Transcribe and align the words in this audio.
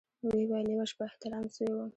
ويې 0.27 0.43
ويل 0.49 0.67
يوه 0.73 0.85
شپه 0.91 1.03
احتلام 1.09 1.45
سوى 1.55 1.73
وم. 1.75 1.89